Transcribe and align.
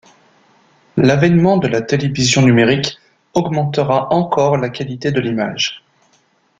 L'avènement 0.97 1.57
de 1.57 1.67
la 1.67 1.83
télévision 1.83 2.41
numérique, 2.41 2.97
augmentera 3.35 4.11
encore 4.11 4.57
la 4.57 4.69
qualité 4.69 5.11
de 5.11 5.19
l'image. 5.21 5.83